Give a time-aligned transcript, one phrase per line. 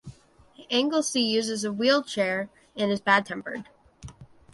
[0.71, 3.65] Anglesey uses a wheelchair and is bad-tempered.